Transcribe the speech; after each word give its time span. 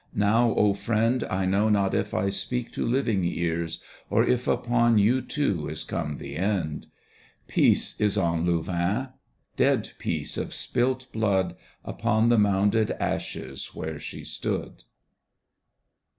Now, 0.15 0.55
O 0.55 0.73
Friend, 0.73 1.23
I 1.25 1.45
know 1.45 1.69
not 1.69 1.93
if 1.93 2.11
I 2.15 2.29
speak 2.29 2.71
to 2.71 2.83
living 2.87 3.23
ears 3.23 3.79
Or 4.09 4.23
if 4.23 4.47
upon 4.47 4.97
you 4.97 5.21
too 5.21 5.69
is 5.69 5.83
come 5.83 6.17
the 6.17 6.37
end. 6.37 6.87
Peace 7.47 7.93
is 8.01 8.17
on 8.17 8.43
Louvain; 8.43 9.09
dead 9.57 9.91
peace 9.99 10.39
of 10.39 10.55
spUt 10.55 11.05
blood 11.11 11.55
Upon 11.85 12.29
the 12.29 12.39
mounded 12.39 12.89
ashes 12.99 13.75
where 13.75 13.99
she 13.99 14.25
stood. 14.25 14.81